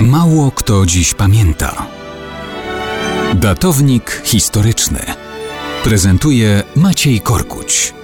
Mało 0.00 0.50
kto 0.50 0.86
dziś 0.86 1.14
pamięta. 1.14 1.86
Datownik 3.34 4.22
historyczny 4.24 4.98
prezentuje 5.84 6.62
Maciej 6.76 7.20
Korkuć. 7.20 7.94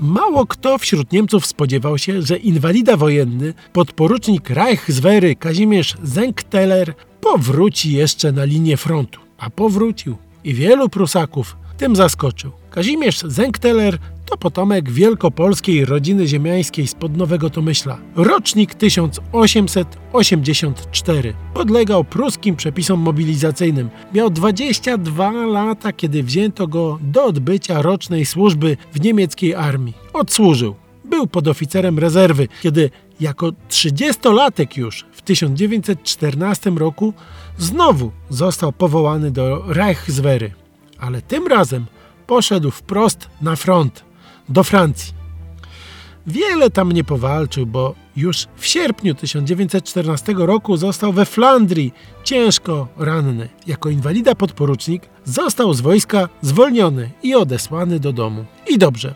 Mało 0.00 0.46
kto 0.46 0.78
wśród 0.78 1.12
Niemców 1.12 1.46
spodziewał 1.46 1.98
się, 1.98 2.22
że 2.22 2.36
inwalida 2.36 2.96
wojenny, 2.96 3.54
podporucznik 3.72 4.50
Reichswehry 4.50 5.36
Kazimierz 5.36 5.94
Zenkteller 6.02 6.94
powróci 7.20 7.92
jeszcze 7.92 8.32
na 8.32 8.44
linię 8.44 8.76
frontu. 8.76 9.20
A 9.38 9.50
powrócił 9.50 10.16
i 10.44 10.54
wielu 10.54 10.88
Prusaków 10.88 11.56
tym 11.78 11.96
zaskoczył. 11.96 12.52
Kazimierz 12.70 13.20
Zenkteller 13.20 13.98
to 14.26 14.36
potomek 14.36 14.90
wielkopolskiej 14.90 15.84
rodziny 15.84 16.26
ziemiańskiej 16.26 16.86
spod 16.86 17.16
Nowego 17.16 17.50
Tomyśla. 17.50 17.98
Rocznik 18.16 18.74
1884. 18.74 21.34
Podlegał 21.54 22.04
pruskim 22.04 22.56
przepisom 22.56 23.00
mobilizacyjnym. 23.00 23.90
Miał 24.14 24.30
22 24.30 25.32
lata, 25.32 25.92
kiedy 25.92 26.22
wzięto 26.22 26.66
go 26.66 26.98
do 27.02 27.24
odbycia 27.24 27.82
rocznej 27.82 28.26
służby 28.26 28.76
w 28.92 29.00
niemieckiej 29.00 29.54
armii. 29.54 29.94
Odsłużył. 30.12 30.74
Był 31.04 31.26
podoficerem 31.26 31.98
rezerwy, 31.98 32.48
kiedy 32.62 32.90
jako 33.20 33.52
30-latek 33.70 34.78
już 34.78 35.06
w 35.12 35.22
1914 35.22 36.70
roku 36.70 37.12
znowu 37.58 38.10
został 38.30 38.72
powołany 38.72 39.30
do 39.30 39.64
Reichswehry. 39.66 40.52
Ale 40.98 41.22
tym 41.22 41.46
razem 41.46 41.86
poszedł 42.26 42.70
wprost 42.70 43.28
na 43.42 43.56
front 43.56 44.05
do 44.48 44.64
Francji. 44.64 45.16
Wiele 46.26 46.70
tam 46.70 46.92
nie 46.92 47.04
powalczył, 47.04 47.66
bo 47.66 47.94
już 48.16 48.46
w 48.56 48.66
sierpniu 48.66 49.14
1914 49.14 50.34
roku 50.36 50.76
został 50.76 51.12
we 51.12 51.24
Flandrii 51.24 51.92
ciężko 52.24 52.88
ranny. 52.98 53.48
Jako 53.66 53.90
inwalida 53.90 54.34
podporucznik 54.34 55.02
został 55.24 55.74
z 55.74 55.80
wojska 55.80 56.28
zwolniony 56.42 57.10
i 57.22 57.34
odesłany 57.34 58.00
do 58.00 58.12
domu. 58.12 58.44
I 58.68 58.78
dobrze, 58.78 59.14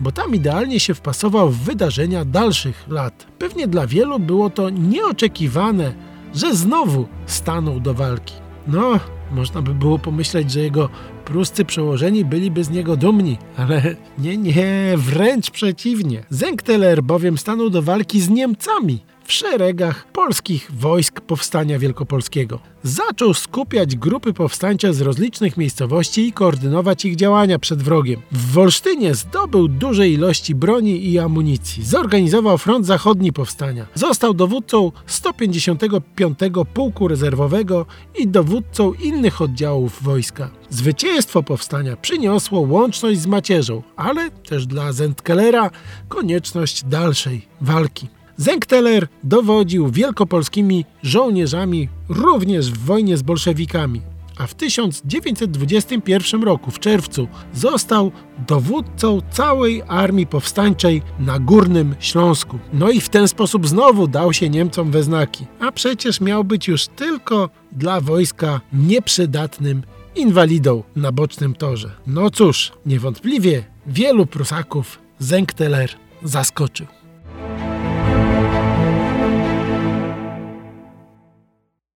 bo 0.00 0.12
tam 0.12 0.34
idealnie 0.34 0.80
się 0.80 0.94
wpasował 0.94 1.50
w 1.50 1.58
wydarzenia 1.58 2.24
dalszych 2.24 2.84
lat. 2.88 3.26
Pewnie 3.38 3.68
dla 3.68 3.86
wielu 3.86 4.18
było 4.18 4.50
to 4.50 4.70
nieoczekiwane, 4.70 5.92
że 6.34 6.54
znowu 6.54 7.06
stanął 7.26 7.80
do 7.80 7.94
walki. 7.94 8.34
No, 8.66 9.00
można 9.32 9.62
by 9.62 9.74
było 9.74 9.98
pomyśleć, 9.98 10.50
że 10.50 10.60
jego 10.60 10.88
pruscy 11.24 11.64
przełożeni 11.64 12.24
byliby 12.24 12.64
z 12.64 12.70
niego 12.70 12.96
dumni, 12.96 13.38
ale 13.56 13.96
nie, 14.18 14.36
nie, 14.36 14.94
wręcz 14.96 15.50
przeciwnie. 15.50 16.24
Zenkteler 16.30 17.02
bowiem 17.02 17.38
stanął 17.38 17.70
do 17.70 17.82
walki 17.82 18.20
z 18.20 18.28
Niemcami 18.28 19.00
w 19.26 19.32
szeregach 19.32 20.06
polskich 20.12 20.70
wojsk 20.72 21.20
powstania 21.20 21.78
wielkopolskiego. 21.78 22.58
Zaczął 22.82 23.34
skupiać 23.34 23.96
grupy 23.96 24.32
powstańcze 24.32 24.94
z 24.94 25.00
rozlicznych 25.00 25.56
miejscowości 25.56 26.28
i 26.28 26.32
koordynować 26.32 27.04
ich 27.04 27.16
działania 27.16 27.58
przed 27.58 27.82
wrogiem. 27.82 28.20
W 28.32 28.52
Wolsztynie 28.52 29.14
zdobył 29.14 29.68
duże 29.68 30.08
ilości 30.08 30.54
broni 30.54 31.10
i 31.10 31.18
amunicji. 31.18 31.84
Zorganizował 31.84 32.58
front 32.58 32.86
zachodni 32.86 33.32
powstania. 33.32 33.86
Został 33.94 34.34
dowódcą 34.34 34.92
155 35.06 36.38
Pułku 36.74 37.08
Rezerwowego 37.08 37.86
i 38.18 38.28
dowódcą 38.28 38.92
innych 38.92 39.42
oddziałów 39.42 40.02
wojska. 40.02 40.50
Zwycięstwo 40.70 41.42
powstania 41.42 41.96
przyniosło 41.96 42.60
łączność 42.60 43.20
z 43.20 43.26
macierzą, 43.26 43.82
ale 43.96 44.30
też 44.30 44.66
dla 44.66 44.92
Zentkelera 44.92 45.70
konieczność 46.08 46.84
dalszej 46.84 47.48
walki. 47.60 48.15
Zenkteler 48.36 49.08
dowodził 49.24 49.90
wielkopolskimi 49.90 50.84
żołnierzami 51.02 51.88
również 52.08 52.70
w 52.70 52.78
wojnie 52.78 53.16
z 53.16 53.22
bolszewikami, 53.22 54.02
a 54.38 54.46
w 54.46 54.54
1921 54.54 56.42
roku 56.42 56.70
w 56.70 56.78
czerwcu 56.78 57.28
został 57.54 58.12
dowódcą 58.48 59.20
całej 59.30 59.82
armii 59.88 60.26
powstańczej 60.26 61.02
na 61.18 61.38
Górnym 61.38 61.94
Śląsku. 61.98 62.58
No 62.72 62.90
i 62.90 63.00
w 63.00 63.08
ten 63.08 63.28
sposób 63.28 63.68
znowu 63.68 64.08
dał 64.08 64.32
się 64.32 64.48
Niemcom 64.48 64.90
we 64.90 65.02
znaki, 65.02 65.46
a 65.60 65.72
przecież 65.72 66.20
miał 66.20 66.44
być 66.44 66.68
już 66.68 66.86
tylko 66.86 67.50
dla 67.72 68.00
wojska 68.00 68.60
nieprzydatnym 68.72 69.82
inwalidą 70.16 70.82
na 70.96 71.12
bocznym 71.12 71.54
torze. 71.54 71.90
No 72.06 72.30
cóż, 72.30 72.72
niewątpliwie 72.86 73.64
wielu 73.86 74.26
Prusaków 74.26 74.98
Zenkteler 75.18 75.90
zaskoczył. 76.22 76.86